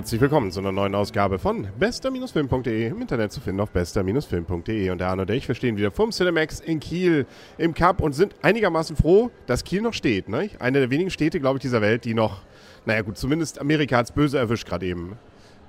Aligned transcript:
Herzlich 0.00 0.22
willkommen 0.22 0.50
zu 0.50 0.60
einer 0.60 0.72
neuen 0.72 0.94
Ausgabe 0.94 1.38
von 1.38 1.68
bester-film.de 1.78 2.86
im 2.86 3.02
Internet 3.02 3.32
zu 3.32 3.40
finden 3.42 3.60
auf 3.60 3.70
bester-film.de. 3.70 4.88
Und 4.88 4.98
der 4.98 5.08
Arno 5.08 5.20
und 5.20 5.30
ich, 5.30 5.46
wir 5.46 5.54
stehen 5.54 5.76
wieder 5.76 5.90
vom 5.90 6.10
Cinemax 6.10 6.60
in 6.60 6.80
Kiel 6.80 7.26
im 7.58 7.74
Cup 7.74 8.00
und 8.00 8.14
sind 8.14 8.34
einigermaßen 8.40 8.96
froh, 8.96 9.30
dass 9.44 9.62
Kiel 9.62 9.82
noch 9.82 9.92
steht. 9.92 10.30
Ne? 10.30 10.48
Eine 10.58 10.78
der 10.80 10.88
wenigen 10.88 11.10
Städte, 11.10 11.38
glaube 11.38 11.58
ich, 11.58 11.60
dieser 11.60 11.82
Welt, 11.82 12.06
die 12.06 12.14
noch, 12.14 12.40
naja 12.86 13.02
gut, 13.02 13.18
zumindest 13.18 13.60
Amerika 13.60 13.98
hat 13.98 14.06
es 14.06 14.12
böse 14.12 14.38
erwischt 14.38 14.66
gerade 14.66 14.86
eben. 14.86 15.18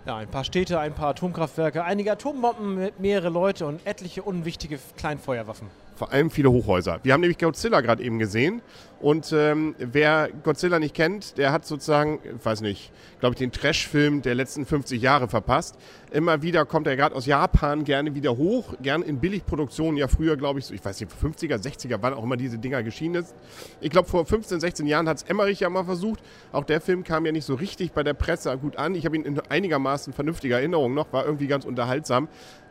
Ja, 0.05 0.15
ein 0.15 0.29
paar 0.29 0.45
Städte, 0.45 0.79
ein 0.79 0.93
paar 0.93 1.09
Atomkraftwerke, 1.09 1.83
einige 1.83 2.13
Atombomben, 2.13 2.91
mehrere 2.99 3.27
Leute 3.27 3.65
und 3.65 3.85
etliche 3.85 4.23
unwichtige 4.23 4.79
Kleinfeuerwaffen 4.95 5.67
vor 6.01 6.11
allem 6.11 6.31
viele 6.31 6.49
Hochhäuser. 6.49 6.99
Wir 7.03 7.13
haben 7.13 7.21
nämlich 7.21 7.37
Godzilla 7.37 7.79
gerade 7.81 8.01
eben 8.01 8.17
gesehen 8.17 8.63
und 9.01 9.31
ähm, 9.33 9.75
wer 9.77 10.29
Godzilla 10.43 10.79
nicht 10.79 10.95
kennt, 10.95 11.37
der 11.37 11.51
hat 11.51 11.63
sozusagen, 11.63 12.17
weiß 12.43 12.61
nicht, 12.61 12.91
glaube 13.19 13.35
ich, 13.35 13.37
den 13.37 13.51
Trash-Film 13.51 14.23
der 14.23 14.33
letzten 14.33 14.65
50 14.65 14.99
Jahre 14.99 15.27
verpasst. 15.27 15.77
Immer 16.09 16.41
wieder 16.41 16.65
kommt 16.65 16.87
er 16.87 16.95
gerade 16.95 17.15
aus 17.15 17.27
Japan 17.27 17.83
gerne 17.83 18.15
wieder 18.15 18.35
hoch, 18.35 18.73
gern 18.81 19.03
in 19.03 19.19
Billigproduktionen, 19.19 19.95
ja 19.95 20.07
früher 20.07 20.37
glaube 20.37 20.57
ich, 20.57 20.65
so, 20.65 20.73
ich 20.73 20.83
weiß 20.83 20.99
nicht, 21.01 21.11
50er, 21.11 21.61
60er, 21.63 21.99
wann 22.01 22.15
auch 22.15 22.23
immer 22.23 22.35
diese 22.35 22.57
Dinger 22.57 22.81
geschienen 22.81 23.21
ist. 23.21 23.35
Ich 23.79 23.91
glaube, 23.91 24.09
vor 24.09 24.25
15, 24.25 24.59
16 24.59 24.87
Jahren 24.87 25.07
hat 25.07 25.17
es 25.17 25.23
Emmerich 25.23 25.59
ja 25.59 25.69
mal 25.69 25.83
versucht. 25.83 26.19
Auch 26.51 26.63
der 26.63 26.81
Film 26.81 27.03
kam 27.03 27.27
ja 27.27 27.31
nicht 27.31 27.45
so 27.45 27.53
richtig 27.53 27.91
bei 27.91 28.01
der 28.01 28.15
Presse 28.15 28.57
gut 28.57 28.75
an. 28.75 28.95
Ich 28.95 29.05
habe 29.05 29.15
ihn 29.15 29.23
in 29.23 29.39
einigermaßen 29.39 30.13
vernünftiger 30.13 30.57
Erinnerung 30.57 30.95
noch, 30.95 31.13
war 31.13 31.25
irgendwie 31.27 31.45
ganz 31.45 31.63
unterhaltsam. 31.63 32.27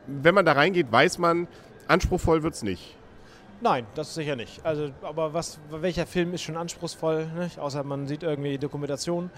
Wenn 0.08 0.34
man 0.34 0.44
da 0.44 0.50
reingeht, 0.50 0.90
weiß 0.90 1.18
man, 1.18 1.46
anspruchsvoll 1.86 2.42
wird 2.42 2.54
es 2.54 2.64
nicht. 2.64 2.96
Nein, 3.62 3.86
das 3.94 4.14
sicher 4.14 4.36
nicht. 4.36 4.64
Also, 4.64 4.90
aber 5.02 5.34
was, 5.34 5.58
welcher 5.70 6.06
Film 6.06 6.32
ist 6.32 6.42
schon 6.42 6.56
anspruchsvoll, 6.56 7.26
nicht? 7.38 7.58
außer 7.58 7.84
man 7.84 8.06
sieht 8.06 8.22
irgendwie 8.22 8.56
Dokumentation. 8.56 9.30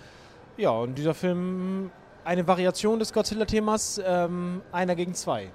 Ja, 0.57 0.71
und 0.71 0.97
dieser 0.97 1.15
Film, 1.15 1.91
eine 2.25 2.47
Variation 2.47 3.01
des 3.01 3.13
Godzilla-Themas, 3.13 4.01
ähm, 4.05 4.63
einer 4.71 4.95
gegen 4.95 5.15
zwei. 5.15 5.51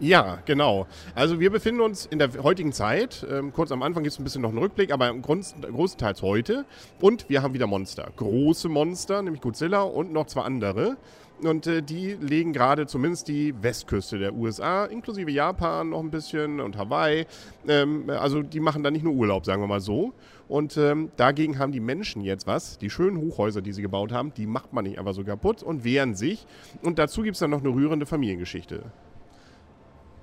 Ja, 0.00 0.38
genau. 0.46 0.86
Also 1.14 1.40
wir 1.40 1.50
befinden 1.50 1.82
uns 1.82 2.06
in 2.06 2.18
der 2.18 2.30
heutigen 2.42 2.72
Zeit. 2.72 3.26
Ähm, 3.30 3.52
kurz 3.52 3.70
am 3.70 3.82
Anfang 3.82 4.02
gibt 4.02 4.14
es 4.14 4.18
ein 4.18 4.24
bisschen 4.24 4.40
noch 4.40 4.48
einen 4.48 4.58
Rückblick, 4.58 4.92
aber 4.92 5.12
Grund, 5.14 5.54
großenteils 5.60 6.22
heute. 6.22 6.64
Und 7.02 7.28
wir 7.28 7.42
haben 7.42 7.52
wieder 7.52 7.66
Monster. 7.66 8.10
Große 8.16 8.70
Monster, 8.70 9.20
nämlich 9.20 9.42
Godzilla 9.42 9.82
und 9.82 10.10
noch 10.10 10.26
zwei 10.26 10.40
andere. 10.40 10.96
Und 11.42 11.66
äh, 11.66 11.82
die 11.82 12.16
legen 12.18 12.54
gerade 12.54 12.86
zumindest 12.86 13.28
die 13.28 13.54
Westküste 13.62 14.18
der 14.18 14.34
USA, 14.34 14.86
inklusive 14.86 15.30
Japan 15.30 15.90
noch 15.90 16.00
ein 16.00 16.10
bisschen 16.10 16.60
und 16.60 16.78
Hawaii. 16.78 17.26
Ähm, 17.68 18.08
also 18.08 18.42
die 18.42 18.60
machen 18.60 18.82
da 18.82 18.90
nicht 18.90 19.04
nur 19.04 19.12
Urlaub, 19.12 19.44
sagen 19.44 19.62
wir 19.62 19.68
mal 19.68 19.80
so. 19.80 20.14
Und 20.48 20.78
ähm, 20.78 21.10
dagegen 21.16 21.58
haben 21.58 21.72
die 21.72 21.80
Menschen 21.80 22.22
jetzt 22.22 22.46
was. 22.46 22.78
Die 22.78 22.88
schönen 22.88 23.18
Hochhäuser, 23.18 23.60
die 23.60 23.72
sie 23.72 23.82
gebaut 23.82 24.12
haben, 24.12 24.32
die 24.32 24.46
macht 24.46 24.72
man 24.72 24.84
nicht 24.84 24.98
einfach 24.98 25.14
so 25.14 25.24
kaputt 25.24 25.62
und 25.62 25.84
wehren 25.84 26.14
sich. 26.14 26.46
Und 26.82 26.98
dazu 26.98 27.22
gibt 27.22 27.34
es 27.34 27.40
dann 27.40 27.50
noch 27.50 27.60
eine 27.60 27.68
rührende 27.68 28.06
Familiengeschichte. 28.06 28.82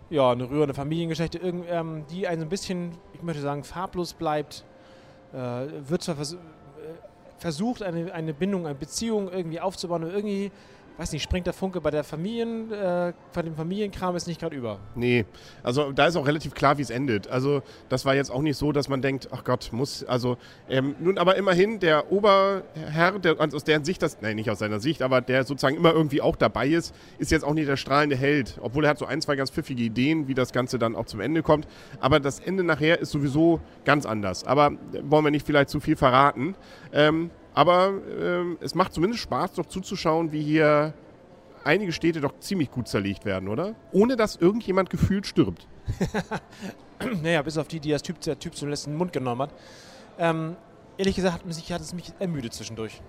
Ja, 0.10 0.32
eine 0.32 0.50
rührende 0.50 0.74
Familiengeschichte, 0.74 1.38
ähm, 1.40 2.06
die 2.10 2.28
ein 2.28 2.48
bisschen, 2.48 2.92
ich 3.14 3.22
möchte 3.22 3.42
sagen, 3.42 3.66
farblos 3.66 4.14
bleibt. 4.14 4.64
Äh, 5.34 5.38
wird 5.90 6.02
zwar 6.02 6.16
vers 6.16 6.34
äh, 6.34 6.38
versucht, 7.40 7.84
eine, 7.84 8.14
eine 8.14 8.34
Bindung, 8.34 8.66
eine 8.66 8.76
Beziehung 8.76 9.30
irgendwie 9.30 9.60
aufzubauen, 9.60 10.04
aber 10.04 10.14
irgendwie 10.14 10.50
weiß 10.98 11.12
nicht, 11.12 11.24
springt 11.24 11.46
der 11.46 11.54
Funke 11.54 11.80
bei 11.80 11.92
der 11.92 12.04
Familien, 12.04 12.72
äh, 12.72 13.14
bei 13.34 13.42
dem 13.42 13.56
Familienkram 13.56 14.16
ist 14.16 14.28
nicht 14.28 14.40
gerade 14.40 14.56
über. 14.56 14.80
Nee, 14.96 15.26
also 15.64 15.92
da 15.92 16.08
ist 16.08 16.16
auch 16.16 16.26
relativ 16.26 16.54
klar, 16.54 16.78
wie 16.78 16.82
es 16.82 16.90
endet. 16.90 17.28
Also 17.28 17.62
das 17.90 18.06
war 18.06 18.16
jetzt 18.16 18.32
auch 18.32 18.42
nicht 18.42 18.58
so, 18.58 18.72
dass 18.72 18.90
man 18.90 19.02
denkt, 19.02 19.30
ach 19.32 19.44
Gott, 19.44 19.70
muss, 19.72 20.04
also 20.04 20.38
ähm, 20.70 20.96
nun 21.00 21.18
aber 21.18 21.36
immerhin 21.36 21.80
der 21.80 22.12
Oberherr, 22.12 23.20
der, 23.20 23.40
aus 23.40 23.64
deren 23.64 23.84
Sicht 23.86 24.02
das, 24.02 24.22
nein, 24.22 24.36
nicht 24.36 24.50
aus 24.50 24.60
seiner 24.60 24.80
Sicht, 24.80 25.02
aber 25.02 25.22
der 25.22 25.44
sozusagen 25.44 25.78
immer 25.78 25.94
irgendwie 25.94 26.22
auch 26.22 26.36
dabei 26.36 26.68
ist, 26.68 26.94
ist 27.20 27.32
jetzt 27.32 27.44
auch 27.44 27.54
nicht 27.54 27.68
der 27.68 27.78
strahlende 27.78 28.16
Held, 28.16 28.58
obwohl 28.62 28.86
er 28.86 28.92
hat 28.92 28.98
so 28.98 29.06
ein, 29.06 29.22
zwei 29.22 29.36
ganz 29.36 29.52
pfiffige 29.52 29.84
Ideen, 29.84 30.28
wie 30.28 30.34
das 30.34 30.52
Ganze 30.52 30.80
dann 30.80 30.96
auch 30.96 31.06
zum 31.06 31.20
Ende 31.20 31.44
kommt. 31.44 31.68
Aber 32.00 32.20
das 32.20 32.40
Ende 32.40 32.64
nachher 32.64 33.00
ist 33.00 33.12
sowieso 33.12 33.60
ganz 33.86 34.06
anders. 34.06 34.44
Aber 34.44 34.72
wollen 35.04 35.26
wir 35.26 35.32
nicht 35.32 35.46
vielleicht 35.46 35.70
zu 35.70 35.80
viel 35.80 35.96
verraten. 35.96 36.56
Ähm, 36.92 37.30
aber 37.58 37.92
ähm, 38.22 38.60
es 38.62 38.76
macht 38.76 38.94
zumindest 38.94 39.24
Spaß, 39.24 39.54
doch 39.54 39.66
zuzuschauen, 39.66 40.32
wie 40.32 40.44
hier 40.44 40.94
einige 41.64 41.92
Städte 41.92 42.22
doch 42.22 42.40
ziemlich 42.40 42.70
gut 42.70 42.88
zerlegt 42.88 43.26
werden, 43.26 43.50
oder? 43.50 43.74
Ohne 43.92 44.16
dass 44.16 44.36
irgendjemand 44.36 44.92
gefühlt 44.92 45.26
stirbt. 45.26 45.68
naja, 47.24 47.42
bis 47.42 47.58
auf 47.58 47.68
die, 47.68 47.80
die 47.80 47.90
das 47.90 48.04
typ, 48.04 48.22
der 48.22 48.38
Typ 48.38 48.54
zum 48.54 48.70
letzten 48.70 48.96
Mund 48.96 49.12
genommen 49.12 49.42
hat. 49.42 49.50
Ähm, 50.20 50.56
ehrlich 51.00 51.16
gesagt 51.16 51.34
hat, 51.34 51.46
mich, 51.48 51.74
hat 51.74 51.82
es 51.82 51.96
mich 51.96 52.14
ermüdet 52.20 52.54
zwischendurch. 52.54 53.02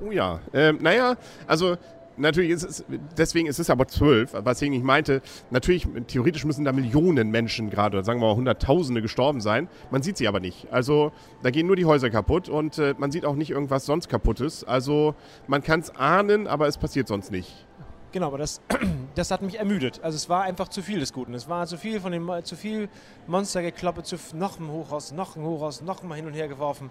Oh 0.00 0.10
ja. 0.10 0.40
Ähm, 0.54 0.78
naja, 0.80 1.16
also 1.46 1.76
natürlich 2.20 2.50
ist 2.50 2.62
es, 2.62 2.84
deswegen 3.16 3.48
ist 3.48 3.58
es 3.58 3.70
aber 3.70 3.88
zwölf, 3.88 4.32
was 4.32 4.62
ich 4.62 4.82
meinte. 4.82 5.22
Natürlich, 5.50 5.88
theoretisch 6.06 6.44
müssen 6.44 6.64
da 6.64 6.72
Millionen 6.72 7.30
Menschen 7.30 7.70
gerade, 7.70 7.96
oder 7.96 8.04
sagen 8.04 8.20
wir 8.20 8.28
mal 8.28 8.36
Hunderttausende 8.36 9.02
gestorben 9.02 9.40
sein. 9.40 9.68
Man 9.90 10.02
sieht 10.02 10.16
sie 10.16 10.28
aber 10.28 10.40
nicht. 10.40 10.68
Also 10.70 11.12
da 11.42 11.50
gehen 11.50 11.66
nur 11.66 11.76
die 11.76 11.84
Häuser 11.84 12.10
kaputt 12.10 12.48
und 12.48 12.78
äh, 12.78 12.94
man 12.98 13.10
sieht 13.10 13.24
auch 13.24 13.34
nicht 13.34 13.50
irgendwas 13.50 13.86
sonst 13.86 14.08
kaputtes. 14.08 14.64
Also 14.64 15.14
man 15.46 15.62
kann 15.62 15.80
es 15.80 15.94
ahnen, 15.96 16.46
aber 16.46 16.68
es 16.68 16.78
passiert 16.78 17.08
sonst 17.08 17.30
nicht. 17.30 17.66
Genau, 18.12 18.26
aber 18.26 18.38
das, 18.38 18.60
das 19.14 19.30
hat 19.30 19.42
mich 19.42 19.58
ermüdet. 19.58 20.00
Also 20.02 20.16
es 20.16 20.28
war 20.28 20.42
einfach 20.42 20.68
zu 20.68 20.82
viel 20.82 21.00
des 21.00 21.12
Guten. 21.12 21.34
Es 21.34 21.48
war 21.48 21.66
zu 21.66 21.78
viel 21.78 22.00
von 22.00 22.12
dem, 22.12 22.30
zu 22.44 22.56
viel 22.56 22.88
Monstergekloppe, 23.26 24.02
zu 24.02 24.16
noch 24.34 24.58
ein 24.58 24.68
Hochhaus, 24.68 25.12
noch 25.12 25.36
ein 25.36 25.42
Hochhaus, 25.42 25.82
noch 25.82 26.02
mal 26.02 26.14
hin 26.14 26.26
und 26.26 26.34
her 26.34 26.48
geworfen. 26.48 26.90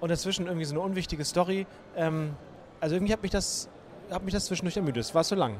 Und 0.00 0.10
dazwischen 0.10 0.46
irgendwie 0.46 0.66
so 0.66 0.74
eine 0.74 0.80
unwichtige 0.80 1.24
Story. 1.24 1.66
Ähm, 1.96 2.36
also 2.80 2.96
irgendwie 2.96 3.12
hat 3.12 3.22
mich 3.22 3.30
das 3.30 3.70
habe 4.10 4.24
mich 4.24 4.34
das 4.34 4.46
zwischendurch 4.46 4.76
ermüdet. 4.76 5.02
Es 5.02 5.14
war 5.14 5.24
zu 5.24 5.34
lang. 5.34 5.56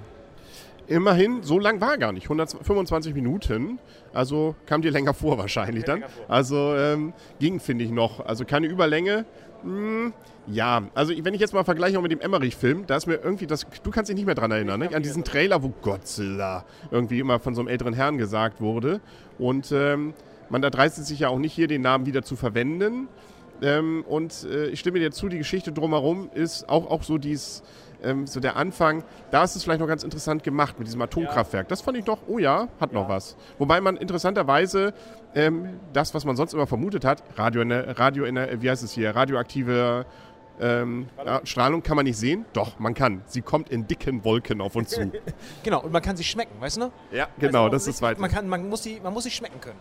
Immerhin, 0.86 1.42
so 1.42 1.58
lang 1.58 1.80
war 1.80 1.96
gar 1.96 2.12
nicht. 2.12 2.24
125 2.24 3.14
Minuten. 3.14 3.78
Also 4.12 4.54
kam 4.66 4.82
dir 4.82 4.90
länger 4.90 5.14
vor 5.14 5.38
wahrscheinlich 5.38 5.84
dann. 5.84 6.04
Also 6.28 6.74
ähm, 6.76 7.14
ging, 7.40 7.58
finde 7.58 7.84
ich, 7.84 7.90
noch. 7.90 8.24
Also 8.24 8.44
keine 8.44 8.66
Überlänge. 8.66 9.24
Hm, 9.62 10.12
ja, 10.46 10.82
also 10.94 11.14
wenn 11.16 11.32
ich 11.32 11.40
jetzt 11.40 11.54
mal 11.54 11.64
vergleiche 11.64 11.98
auch 11.98 12.02
mit 12.02 12.12
dem 12.12 12.20
Emmerich-Film, 12.20 12.86
da 12.86 12.96
ist 12.96 13.06
mir 13.06 13.14
irgendwie 13.14 13.46
das, 13.46 13.66
du 13.82 13.90
kannst 13.90 14.10
dich 14.10 14.16
nicht 14.16 14.26
mehr 14.26 14.34
dran 14.34 14.50
erinnern, 14.50 14.78
ne? 14.78 14.94
an 14.94 15.02
diesen 15.02 15.24
Trailer, 15.24 15.62
wo 15.62 15.70
Godzilla 15.80 16.66
irgendwie 16.90 17.18
immer 17.18 17.38
von 17.38 17.54
so 17.54 17.62
einem 17.62 17.68
älteren 17.68 17.94
Herrn 17.94 18.18
gesagt 18.18 18.60
wurde. 18.60 19.00
Und 19.38 19.72
ähm, 19.72 20.12
man 20.50 20.60
da 20.60 20.68
dreistet 20.68 21.06
sich 21.06 21.20
ja 21.20 21.28
auch 21.28 21.38
nicht 21.38 21.54
hier, 21.54 21.66
den 21.66 21.80
Namen 21.80 22.04
wieder 22.04 22.22
zu 22.22 22.36
verwenden. 22.36 23.08
Ähm, 23.62 24.04
und 24.06 24.44
äh, 24.44 24.66
ich 24.66 24.80
stimme 24.80 24.98
dir 24.98 25.12
zu, 25.12 25.30
die 25.30 25.38
Geschichte 25.38 25.72
drumherum 25.72 26.28
ist 26.34 26.68
auch, 26.68 26.90
auch 26.90 27.02
so 27.02 27.16
dies 27.16 27.62
ähm, 28.04 28.26
so 28.26 28.40
der 28.40 28.56
Anfang, 28.56 29.04
da 29.30 29.44
ist 29.44 29.56
es 29.56 29.64
vielleicht 29.64 29.80
noch 29.80 29.88
ganz 29.88 30.04
interessant 30.04 30.42
gemacht 30.42 30.78
mit 30.78 30.86
diesem 30.86 31.02
Atomkraftwerk. 31.02 31.68
Das 31.68 31.80
fand 31.80 31.96
ich 31.96 32.04
doch, 32.04 32.18
oh 32.26 32.38
ja, 32.38 32.68
hat 32.80 32.92
noch 32.92 33.08
was. 33.08 33.36
Wobei 33.58 33.80
man 33.80 33.96
interessanterweise 33.96 34.94
ähm, 35.34 35.80
das, 35.92 36.14
was 36.14 36.24
man 36.24 36.36
sonst 36.36 36.54
immer 36.54 36.66
vermutet 36.66 37.04
hat, 37.04 37.22
Radio, 37.36 37.62
Radio 37.62 38.24
wie 38.24 38.70
heißt 38.70 38.82
es 38.82 38.92
hier, 38.92 39.14
radioaktive 39.14 40.06
ähm, 40.60 41.08
ja, 41.24 41.40
Strahlung 41.44 41.82
kann 41.82 41.96
man 41.96 42.04
nicht 42.04 42.16
sehen? 42.16 42.44
Doch, 42.52 42.78
man 42.78 42.94
kann. 42.94 43.22
Sie 43.26 43.42
kommt 43.42 43.70
in 43.70 43.86
dicken 43.86 44.24
Wolken 44.24 44.60
auf 44.60 44.76
uns 44.76 44.90
zu. 44.90 45.10
genau, 45.62 45.82
und 45.82 45.92
man 45.92 46.02
kann 46.02 46.16
sie 46.16 46.24
schmecken, 46.24 46.60
weißt 46.60 46.76
du? 46.76 46.92
Ja, 47.10 47.28
genau, 47.38 47.64
also 47.64 47.72
das 47.72 47.88
ist 47.88 48.02
weiter. 48.02 48.20
Man, 48.20 48.30
kann, 48.30 48.48
man, 48.48 48.68
muss 48.68 48.82
sie, 48.82 49.00
man 49.02 49.12
muss 49.12 49.24
sie 49.24 49.30
schmecken 49.30 49.60
können. 49.60 49.78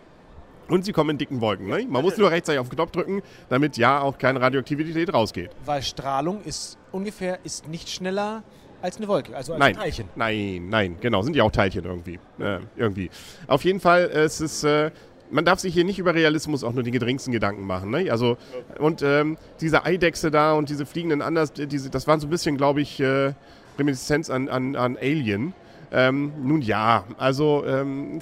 Und 0.68 0.84
sie 0.84 0.92
kommen 0.92 1.10
in 1.10 1.18
dicken 1.18 1.40
Wolken. 1.40 1.68
Ne? 1.68 1.86
Man 1.88 2.02
muss 2.02 2.16
nur 2.16 2.30
rechtzeitig 2.30 2.58
auf 2.58 2.68
den 2.68 2.76
Knopf 2.76 2.92
drücken, 2.92 3.22
damit 3.48 3.76
ja 3.76 4.00
auch 4.00 4.18
keine 4.18 4.40
Radioaktivität 4.40 5.12
rausgeht. 5.12 5.50
Weil 5.64 5.82
Strahlung 5.82 6.42
ist 6.42 6.78
ungefähr 6.92 7.38
ist 7.44 7.68
nicht 7.68 7.88
schneller 7.88 8.42
als 8.80 8.98
eine 8.98 9.08
Wolke, 9.08 9.34
also 9.34 9.54
als 9.54 9.60
nein, 9.60 9.74
ein 9.74 9.80
Teilchen. 9.80 10.08
Nein, 10.14 10.68
nein, 10.68 10.96
genau, 11.00 11.22
sind 11.22 11.36
ja 11.36 11.44
auch 11.44 11.50
Teilchen 11.50 11.84
irgendwie. 11.84 12.18
Äh, 12.38 12.58
irgendwie. 12.76 13.10
Auf 13.46 13.64
jeden 13.64 13.80
Fall, 13.80 14.04
es 14.04 14.40
ist. 14.40 14.64
Äh, 14.64 14.90
man 15.30 15.44
darf 15.44 15.58
sich 15.58 15.72
hier 15.74 15.84
nicht 15.84 15.98
über 15.98 16.14
Realismus 16.14 16.62
auch 16.62 16.74
nur 16.74 16.82
die 16.82 16.90
geringsten 16.90 17.32
Gedanken 17.32 17.66
machen. 17.66 17.90
Ne? 17.90 18.10
Also, 18.10 18.36
und 18.78 19.02
ähm, 19.02 19.38
diese 19.60 19.84
Eidechse 19.84 20.30
da 20.30 20.52
und 20.52 20.68
diese 20.68 20.86
fliegenden 20.86 21.22
Anders, 21.22 21.52
diese, 21.52 21.90
das 21.90 22.06
waren 22.06 22.20
so 22.20 22.26
ein 22.26 22.30
bisschen, 22.30 22.56
glaube 22.56 22.82
ich, 22.82 23.00
äh, 23.00 23.32
Reminiszenz 23.78 24.30
an, 24.30 24.48
an, 24.48 24.76
an 24.76 24.96
Alien. 24.96 25.54
Ähm, 25.92 26.32
nun 26.42 26.60
ja, 26.60 27.04
also 27.18 27.64
ähm, 27.66 28.20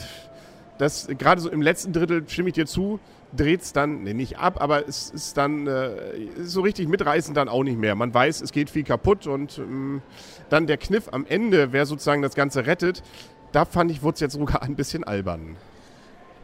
das 0.82 1.06
gerade 1.06 1.40
so 1.40 1.48
im 1.48 1.62
letzten 1.62 1.92
Drittel, 1.92 2.28
stimme 2.28 2.48
ich 2.48 2.54
dir 2.54 2.66
zu, 2.66 2.98
dreht 3.34 3.62
es 3.62 3.72
dann, 3.72 4.02
nee, 4.02 4.14
nicht 4.14 4.38
ab, 4.38 4.60
aber 4.60 4.88
es 4.88 5.10
ist 5.10 5.36
dann 5.36 5.66
äh, 5.68 5.90
so 6.42 6.60
richtig 6.60 6.88
mitreißend 6.88 7.36
dann 7.36 7.48
auch 7.48 7.62
nicht 7.62 7.78
mehr. 7.78 7.94
Man 7.94 8.12
weiß, 8.12 8.40
es 8.40 8.50
geht 8.50 8.68
viel 8.68 8.82
kaputt 8.82 9.26
und 9.28 9.58
ähm, 9.58 10.02
dann 10.50 10.66
der 10.66 10.78
Kniff 10.78 11.08
am 11.12 11.24
Ende, 11.26 11.72
wer 11.72 11.86
sozusagen 11.86 12.20
das 12.20 12.34
Ganze 12.34 12.66
rettet, 12.66 13.02
da 13.52 13.64
fand 13.64 13.90
ich, 13.92 14.02
wurde 14.02 14.14
es 14.14 14.20
jetzt 14.20 14.32
sogar 14.32 14.62
ein 14.62 14.74
bisschen 14.74 15.04
albern. 15.04 15.56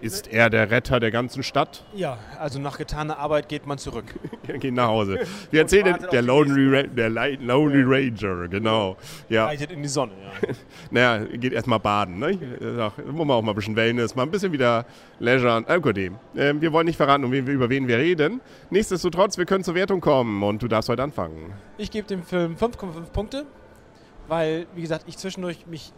Ist 0.00 0.28
er 0.28 0.50
der 0.50 0.70
Retter 0.70 1.00
der 1.00 1.10
ganzen 1.10 1.42
Stadt? 1.42 1.84
Ja, 1.94 2.18
also 2.38 2.58
nach 2.58 2.78
getaner 2.78 3.18
Arbeit 3.18 3.48
geht 3.48 3.66
man 3.66 3.78
zurück. 3.78 4.14
er 4.46 4.58
geht 4.58 4.74
nach 4.74 4.88
Hause. 4.88 5.20
Wir 5.50 5.60
erzählen 5.62 5.98
der 6.10 6.22
Lonely, 6.22 6.88
der 6.88 7.10
Lonely 7.10 7.82
Ranger, 7.84 8.48
genau. 8.48 8.96
Ja. 9.28 9.46
Reitet 9.46 9.72
in 9.72 9.82
die 9.82 9.88
Sonne, 9.88 10.12
ja. 10.22 10.48
naja, 10.90 11.24
geht 11.24 11.52
erstmal 11.52 11.80
baden. 11.80 12.18
Ne? 12.18 12.38
Da 12.60 12.92
muss 13.06 13.26
man 13.26 13.30
auch 13.30 13.42
mal 13.42 13.52
ein 13.52 13.56
bisschen 13.56 13.76
Wellness, 13.76 14.14
mal 14.14 14.22
ein 14.22 14.30
bisschen 14.30 14.52
wieder 14.52 14.86
Leisure. 15.18 15.64
Äh, 15.66 15.80
gut, 15.80 15.98
äh, 15.98 16.10
wir 16.34 16.72
wollen 16.72 16.86
nicht 16.86 16.96
verraten, 16.96 17.24
um 17.24 17.32
wen, 17.32 17.46
über 17.46 17.68
wen 17.68 17.88
wir 17.88 17.98
reden. 17.98 18.40
Nichtsdestotrotz, 18.70 19.38
wir 19.38 19.46
können 19.46 19.64
zur 19.64 19.74
Wertung 19.74 20.00
kommen 20.00 20.42
und 20.42 20.62
du 20.62 20.68
darfst 20.68 20.88
heute 20.88 21.02
anfangen. 21.02 21.52
Ich 21.76 21.90
gebe 21.90 22.06
dem 22.06 22.22
Film 22.22 22.54
5,5 22.54 23.10
Punkte 23.12 23.46
weil, 24.28 24.66
wie 24.74 24.82
gesagt, 24.82 25.04
ich 25.08 25.16
zwischendurch 25.16 25.66
mich, 25.66 25.92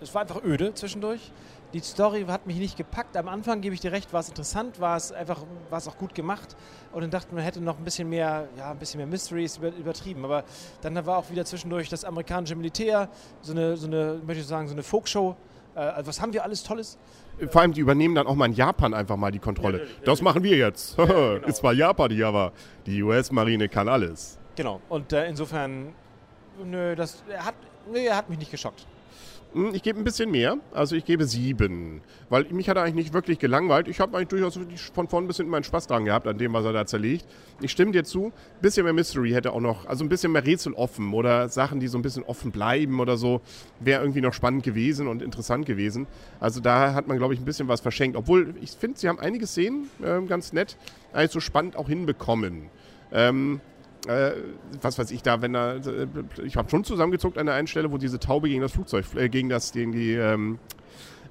es 0.00 0.14
war 0.14 0.22
einfach 0.22 0.44
öde 0.44 0.72
zwischendurch. 0.74 1.32
Die 1.72 1.80
Story 1.80 2.24
hat 2.26 2.48
mich 2.48 2.56
nicht 2.56 2.76
gepackt. 2.76 3.16
Am 3.16 3.28
Anfang 3.28 3.60
gebe 3.60 3.74
ich 3.74 3.80
dir 3.80 3.92
recht, 3.92 4.12
war 4.12 4.20
es 4.20 4.28
interessant, 4.28 4.80
war 4.80 4.96
es 4.96 5.12
einfach, 5.12 5.44
war 5.68 5.78
es 5.78 5.86
auch 5.86 5.96
gut 5.96 6.14
gemacht. 6.16 6.56
Und 6.90 7.02
dann 7.02 7.10
dachte 7.10 7.32
man, 7.32 7.44
hätte 7.44 7.60
noch 7.60 7.78
ein 7.78 7.84
bisschen 7.84 8.08
mehr, 8.08 8.48
ja, 8.56 8.72
ein 8.72 8.78
bisschen 8.78 8.98
mehr 8.98 9.06
Mysteries 9.06 9.58
über, 9.58 9.68
übertrieben. 9.68 10.24
Aber 10.24 10.42
dann 10.82 10.94
war 11.06 11.18
auch 11.18 11.30
wieder 11.30 11.44
zwischendurch 11.44 11.88
das 11.88 12.04
amerikanische 12.04 12.56
Militär, 12.56 13.08
so 13.40 13.52
eine, 13.52 13.76
so 13.76 13.86
eine, 13.86 14.20
möchte 14.26 14.40
ich 14.40 14.48
sagen, 14.48 14.66
so 14.66 14.74
eine 14.74 14.82
Folkshow. 14.82 15.36
Äh, 15.76 15.80
also 15.80 16.08
was 16.08 16.20
haben 16.20 16.32
wir 16.32 16.42
alles 16.42 16.64
Tolles? 16.64 16.98
Vor 17.50 17.60
allem, 17.60 17.72
die 17.72 17.80
übernehmen 17.80 18.16
dann 18.16 18.26
auch 18.26 18.34
mal 18.34 18.46
in 18.46 18.52
Japan 18.52 18.92
einfach 18.92 19.16
mal 19.16 19.30
die 19.30 19.38
Kontrolle. 19.38 19.78
Ja, 19.78 19.86
das 20.04 20.22
machen 20.22 20.42
wir 20.42 20.56
jetzt. 20.56 20.98
Ja, 20.98 21.04
genau. 21.06 21.46
Ist 21.46 21.58
zwar 21.58 21.72
Japan 21.72 22.10
hier, 22.10 22.26
aber 22.26 22.52
die 22.84 23.00
US-Marine 23.00 23.68
kann 23.68 23.88
alles. 23.88 24.38
Genau. 24.56 24.80
Und 24.88 25.12
äh, 25.12 25.28
insofern, 25.28 25.94
nö, 26.64 26.96
das 26.96 27.22
er 27.30 27.46
hat, 27.46 27.54
nö, 27.90 27.98
er 28.00 28.16
hat 28.16 28.28
mich 28.28 28.40
nicht 28.40 28.50
geschockt. 28.50 28.86
Hm, 29.52 29.74
ich 29.74 29.82
gebe 29.82 29.98
ein 29.98 30.04
bisschen 30.04 30.30
mehr, 30.30 30.58
also 30.72 30.94
ich 30.94 31.04
gebe 31.04 31.24
sieben, 31.24 32.02
weil 32.28 32.44
mich 32.50 32.68
hat 32.68 32.76
er 32.76 32.84
eigentlich 32.84 33.06
nicht 33.06 33.12
wirklich 33.12 33.40
gelangweilt. 33.40 33.88
Ich 33.88 33.98
habe 33.98 34.16
eigentlich 34.16 34.28
durchaus 34.28 34.60
von 34.94 35.08
vorn 35.08 35.26
bis 35.26 35.38
hinten 35.38 35.50
meinen 35.50 35.64
Spaß 35.64 35.88
dran 35.88 36.04
gehabt 36.04 36.28
an 36.28 36.38
dem, 36.38 36.52
was 36.52 36.64
er 36.64 36.72
da 36.72 36.86
zerlegt. 36.86 37.26
Ich 37.60 37.72
stimme 37.72 37.90
dir 37.90 38.04
zu, 38.04 38.26
ein 38.26 38.32
bisschen 38.60 38.84
mehr 38.84 38.92
Mystery 38.92 39.32
hätte 39.32 39.52
auch 39.52 39.60
noch, 39.60 39.86
also 39.86 40.04
ein 40.04 40.08
bisschen 40.08 40.30
mehr 40.30 40.46
Rätsel 40.46 40.72
offen 40.74 41.12
oder 41.12 41.48
Sachen, 41.48 41.80
die 41.80 41.88
so 41.88 41.98
ein 41.98 42.02
bisschen 42.02 42.22
offen 42.22 42.52
bleiben 42.52 43.00
oder 43.00 43.16
so, 43.16 43.40
wäre 43.80 44.02
irgendwie 44.02 44.20
noch 44.20 44.34
spannend 44.34 44.62
gewesen 44.62 45.08
und 45.08 45.20
interessant 45.20 45.66
gewesen. 45.66 46.06
Also 46.38 46.60
da 46.60 46.94
hat 46.94 47.08
man, 47.08 47.18
glaube 47.18 47.34
ich, 47.34 47.40
ein 47.40 47.44
bisschen 47.44 47.66
was 47.66 47.80
verschenkt. 47.80 48.16
Obwohl, 48.16 48.54
ich 48.60 48.70
finde, 48.70 49.00
sie 49.00 49.08
haben 49.08 49.18
einige 49.18 49.48
Szenen 49.48 49.90
äh, 50.00 50.20
ganz 50.28 50.52
nett, 50.52 50.76
eigentlich 51.12 51.32
so 51.32 51.40
spannend 51.40 51.74
auch 51.74 51.88
hinbekommen. 51.88 52.68
Ähm, 53.10 53.60
äh, 54.06 54.32
was 54.80 54.98
weiß 54.98 55.10
ich 55.10 55.22
da, 55.22 55.42
wenn 55.42 55.54
er, 55.54 55.76
äh, 55.76 56.06
ich 56.44 56.56
habe 56.56 56.70
schon 56.70 56.84
zusammengezuckt 56.84 57.38
an 57.38 57.46
der 57.46 57.54
einen 57.54 57.66
Stelle, 57.66 57.90
wo 57.92 57.98
diese 57.98 58.18
Taube 58.18 58.48
gegen 58.48 58.62
das 58.62 58.72
Flugzeug, 58.72 59.04
äh, 59.14 59.28
gegen 59.28 59.48
das, 59.48 59.72
gegen 59.72 59.92
die, 59.92 60.12
ähm, 60.14 60.58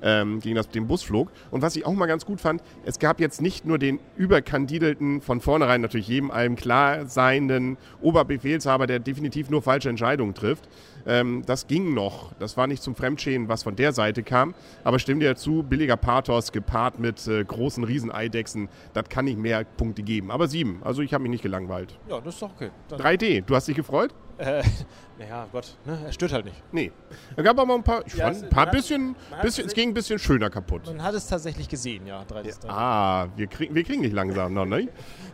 ähm, 0.01 0.39
gegen 0.39 0.55
das, 0.55 0.69
den 0.69 0.87
Bus 0.87 1.03
flog. 1.03 1.31
Und 1.51 1.61
was 1.61 1.75
ich 1.75 1.85
auch 1.85 1.93
mal 1.93 2.05
ganz 2.05 2.25
gut 2.25 2.41
fand, 2.41 2.61
es 2.85 2.99
gab 2.99 3.19
jetzt 3.19 3.41
nicht 3.41 3.65
nur 3.65 3.77
den 3.77 3.99
überkandidelten, 4.17 5.21
von 5.21 5.41
vornherein 5.41 5.81
natürlich 5.81 6.07
jedem 6.07 6.31
allem 6.31 6.55
klar 6.55 7.05
seienden 7.05 7.77
Oberbefehlshaber, 8.01 8.87
der 8.87 8.99
definitiv 8.99 9.49
nur 9.49 9.61
falsche 9.61 9.89
Entscheidungen 9.89 10.33
trifft, 10.33 10.67
ähm, 11.05 11.43
das 11.45 11.67
ging 11.67 11.93
noch. 11.93 12.33
Das 12.39 12.57
war 12.57 12.67
nicht 12.67 12.83
zum 12.83 12.95
Fremdschäden, 12.95 13.47
was 13.47 13.63
von 13.63 13.75
der 13.75 13.93
Seite 13.93 14.23
kam. 14.23 14.53
Aber 14.83 14.99
stimmt 14.99 15.21
dir 15.21 15.29
dazu, 15.29 15.63
billiger 15.63 15.97
Pathos 15.97 16.51
gepaart 16.51 16.99
mit 16.99 17.27
äh, 17.27 17.43
großen 17.43 17.83
Rieseneidechsen, 17.83 18.69
das 18.93 19.09
kann 19.09 19.25
nicht 19.25 19.37
mehr 19.37 19.63
Punkte 19.63 20.03
geben. 20.03 20.31
Aber 20.31 20.47
sieben, 20.47 20.81
also 20.83 21.01
ich 21.01 21.13
habe 21.13 21.23
mich 21.23 21.31
nicht 21.31 21.43
gelangweilt. 21.43 21.97
Ja, 22.09 22.19
das 22.21 22.35
ist 22.35 22.41
doch 22.41 22.51
okay. 22.51 22.69
Dann 22.89 22.99
3D, 22.99 23.43
du 23.45 23.55
hast 23.55 23.67
dich 23.67 23.75
gefreut? 23.75 24.13
Äh, 24.39 24.63
naja, 25.19 25.47
Gott, 25.51 25.75
ne? 25.85 25.99
er 26.05 26.13
stört 26.13 26.31
halt 26.31 26.45
nicht. 26.45 26.55
Nee. 26.71 26.93
Es 27.35 27.43
gab 27.43 27.59
aber 27.59 27.75
ein 27.75 27.83
paar, 27.83 28.07
ich 28.07 28.13
ja, 28.13 28.31
fand, 28.31 28.43
ein 28.43 28.49
paar 28.49 28.71
bisschen, 28.71 29.17
bisschen 29.41 29.67
es 29.67 29.73
ging 29.73 29.89
ein 29.89 29.93
bisschen 29.93 30.17
schöner 30.17 30.49
kaputt. 30.49 30.85
Man 30.85 31.03
hat 31.03 31.13
es 31.13 31.27
tatsächlich 31.27 31.67
gesehen, 31.67 32.07
ja. 32.07 32.21
3D, 32.21 32.47
ja 32.47 32.69
ah, 32.69 33.27
wir, 33.35 33.47
krieg, 33.47 33.73
wir 33.73 33.83
kriegen 33.83 34.01
nicht 34.01 34.13
langsam 34.13 34.53
noch, 34.53 34.65
ne? 34.65 34.87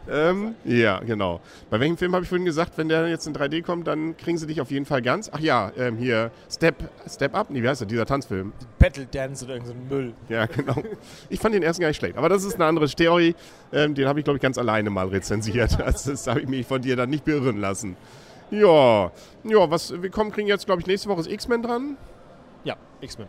ähm, 0.09 0.55
ja, 0.63 0.99
genau. 1.01 1.39
Bei 1.69 1.79
welchem 1.79 1.97
Film 1.97 2.15
habe 2.15 2.23
ich 2.23 2.29
vorhin 2.29 2.45
gesagt, 2.45 2.79
wenn 2.79 2.89
der 2.89 3.07
jetzt 3.09 3.27
in 3.27 3.35
3D 3.35 3.61
kommt, 3.61 3.85
dann 3.85 4.17
kriegen 4.17 4.39
sie 4.39 4.47
dich 4.47 4.59
auf 4.59 4.71
jeden 4.71 4.87
Fall 4.87 5.03
ganz. 5.03 5.29
Ach 5.31 5.39
ja, 5.39 5.71
ähm, 5.77 5.97
hier 5.97 6.31
Step, 6.49 6.89
Step 7.07 7.35
Up, 7.35 7.51
nee, 7.51 7.61
wie 7.61 7.69
heißt 7.69 7.81
der, 7.81 7.87
dieser 7.87 8.07
Tanzfilm? 8.07 8.53
Battle 8.79 9.05
Dance 9.05 9.45
oder 9.45 9.53
irgendein 9.53 9.87
Müll. 9.87 10.13
Ja, 10.29 10.47
genau. 10.47 10.81
Ich 11.29 11.39
fand 11.39 11.53
den 11.53 11.61
ersten 11.61 11.81
gar 11.81 11.89
nicht 11.89 11.97
schlecht, 11.97 12.17
aber 12.17 12.29
das 12.29 12.43
ist 12.43 12.55
eine 12.55 12.65
andere 12.65 12.87
Theorie. 12.87 13.35
Ähm, 13.71 13.93
den 13.93 14.07
habe 14.07 14.19
ich, 14.19 14.23
glaube 14.23 14.37
ich, 14.37 14.41
ganz 14.41 14.57
alleine 14.57 14.89
mal 14.89 15.07
rezensiert. 15.07 15.77
Also, 15.85 16.11
das 16.11 16.25
habe 16.25 16.41
ich 16.41 16.47
mich 16.47 16.65
von 16.65 16.81
dir 16.81 16.95
dann 16.95 17.11
nicht 17.11 17.25
beirren 17.25 17.57
lassen. 17.57 17.95
Ja, 18.51 19.11
ja, 19.43 19.69
was 19.71 20.01
wir 20.01 20.09
kommen, 20.09 20.31
kriegen 20.31 20.47
jetzt, 20.47 20.65
glaube 20.65 20.81
ich, 20.81 20.87
nächste 20.87 21.09
Woche 21.09 21.21
ist 21.21 21.31
X-Men 21.31 21.63
dran. 21.63 21.97
Ja, 22.63 22.75
X-Men. 23.01 23.27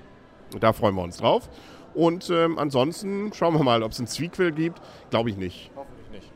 Da 0.61 0.73
freuen 0.73 0.95
wir 0.95 1.03
uns 1.03 1.19
drauf. 1.19 1.49
Und 1.95 2.29
ähm, 2.31 2.59
ansonsten 2.59 3.33
schauen 3.33 3.55
wir 3.55 3.63
mal, 3.63 3.83
ob 3.83 3.93
es 3.93 3.99
ein 3.99 4.07
Sequel 4.07 4.53
gibt. 4.53 4.81
Glaube 5.11 5.31
ich 5.31 5.37
nicht. 5.37 5.71
Hoffentlich 5.75 6.11
nicht. 6.11 6.33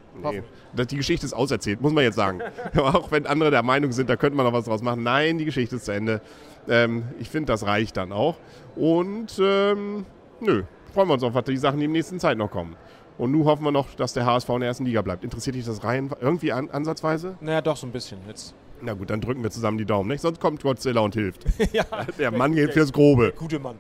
Nee. 0.73 0.85
Die 0.85 0.97
Geschichte 0.97 1.27
ist 1.27 1.35
auserzählt, 1.35 1.81
muss 1.83 1.93
man 1.93 2.03
jetzt 2.03 2.17
sagen. 2.17 2.41
auch 2.77 3.11
wenn 3.11 3.27
andere 3.27 3.51
der 3.51 3.63
Meinung 3.63 3.93
sind, 3.93 4.09
da 4.09 4.17
könnte 4.17 4.37
man 4.37 4.47
noch 4.47 4.53
was 4.53 4.65
draus 4.65 4.83
machen. 4.83 5.03
Nein, 5.03 5.39
die 5.39 5.45
Geschichte 5.45 5.77
ist 5.77 5.85
zu 5.85 5.93
Ende. 5.93 6.23
Ähm, 6.69 7.05
ich 7.19 7.29
finde, 7.29 7.53
das 7.53 7.67
reicht 7.67 7.99
dann 7.99 8.13
auch. 8.13 8.37
Und 8.75 9.39
ähm, 9.39 10.07
nö, 10.41 10.65
freuen 10.95 11.09
wir 11.09 11.15
uns 11.15 11.23
auf 11.23 11.35
was 11.35 11.45
die 11.45 11.57
Sachen, 11.57 11.79
die 11.79 11.85
in 11.85 11.93
der 11.93 11.99
nächsten 11.99 12.19
Zeit 12.19 12.39
noch 12.39 12.51
kommen. 12.51 12.77
Und 13.19 13.33
nun 13.33 13.45
hoffen 13.45 13.65
wir 13.65 13.71
noch, 13.71 13.95
dass 13.97 14.15
der 14.15 14.25
HSV 14.25 14.49
in 14.49 14.61
der 14.61 14.69
ersten 14.69 14.87
Liga 14.87 15.03
bleibt. 15.03 15.25
Interessiert 15.25 15.55
dich 15.55 15.67
das 15.67 15.85
rein 15.85 16.11
irgendwie 16.21 16.53
an, 16.53 16.71
ansatzweise? 16.71 17.37
Naja, 17.41 17.61
doch 17.61 17.77
so 17.77 17.87
ein 17.87 17.93
bisschen. 17.93 18.19
Jetzt 18.27 18.55
na 18.83 18.95
gut, 18.95 19.11
dann 19.11 19.21
drücken 19.21 19.43
wir 19.43 19.51
zusammen 19.51 19.79
die 19.79 19.85
Daumen, 19.85 20.09
nicht? 20.09 20.21
Sonst 20.21 20.41
kommt 20.41 20.63
Godzilla 20.63 21.01
und 21.01 21.15
hilft. 21.15 21.45
ja, 21.73 21.85
der 22.19 22.31
Mann 22.31 22.55
geht 22.55 22.73
fürs 22.73 22.93
Grobe. 22.93 23.33
Gute 23.37 23.59
Mann. 23.59 23.77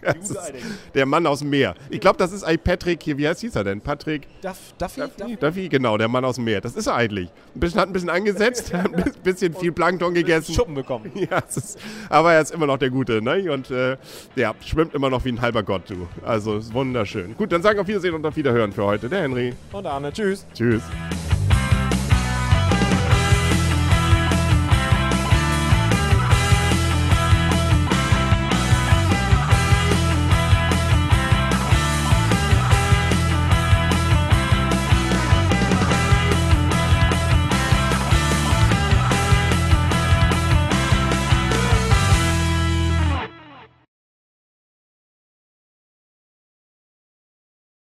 der 0.94 1.06
Mann 1.06 1.26
aus 1.26 1.40
dem 1.40 1.50
Meer. 1.50 1.74
Ich 1.90 2.00
glaube, 2.00 2.18
das 2.18 2.32
ist 2.32 2.44
eigentlich 2.44 2.64
Patrick 2.64 3.02
hier. 3.02 3.18
Wie 3.18 3.26
heißt 3.26 3.40
hieß 3.40 3.56
er 3.56 3.64
denn? 3.64 3.80
Patrick? 3.80 4.28
Duff, 4.40 4.56
Duffy? 4.78 5.02
Duffy? 5.16 5.36
Duffy? 5.36 5.68
genau, 5.68 5.98
der 5.98 6.08
Mann 6.08 6.24
aus 6.24 6.36
dem 6.36 6.44
Meer. 6.44 6.60
Das 6.60 6.74
ist 6.74 6.86
er 6.86 6.94
eigentlich. 6.94 7.28
Ein 7.54 7.60
bisschen, 7.60 7.80
hat 7.80 7.88
ein 7.88 7.92
bisschen 7.92 8.10
angesetzt, 8.10 8.72
hat 8.74 8.94
ein 8.94 9.12
bisschen 9.22 9.54
viel 9.54 9.72
Plankton 9.72 10.14
gegessen. 10.14 10.54
Schuppen 10.54 10.74
bekommen. 10.74 11.10
Ja, 11.14 11.38
ist, 11.38 11.78
aber 12.08 12.32
er 12.32 12.40
ist 12.40 12.52
immer 12.52 12.66
noch 12.66 12.78
der 12.78 12.90
Gute, 12.90 13.20
ne? 13.22 13.52
Und 13.52 13.70
äh, 13.70 13.96
ja, 14.36 14.54
schwimmt 14.64 14.94
immer 14.94 15.10
noch 15.10 15.24
wie 15.24 15.30
ein 15.30 15.40
halber 15.40 15.62
Gott, 15.62 15.82
du. 15.88 16.06
Also 16.24 16.58
ist 16.58 16.72
wunderschön. 16.72 17.36
Gut, 17.36 17.52
dann 17.52 17.62
sagen 17.62 17.76
wir 17.76 17.82
auf 17.82 17.88
Wiedersehen 17.88 18.14
und 18.14 18.24
auf 18.24 18.36
Wiederhören 18.36 18.72
für 18.72 18.84
heute. 18.84 19.08
Der 19.08 19.22
Henry. 19.22 19.54
Und 19.72 19.86
Arne. 19.86 20.12
Tschüss. 20.12 20.46
Tschüss. 20.54 20.82